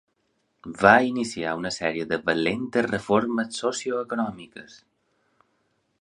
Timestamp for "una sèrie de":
1.59-2.19